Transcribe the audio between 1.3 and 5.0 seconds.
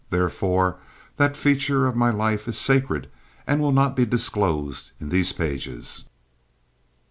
feature of my life is sacred, and will not be disclosed